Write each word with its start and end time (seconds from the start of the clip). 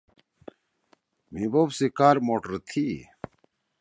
مھی 1.33 1.45
بوپ 1.51 1.69
سی 1.77 1.87
کار 1.97 2.15
موٹر 2.25 2.51
تُھو۔ 2.67 2.85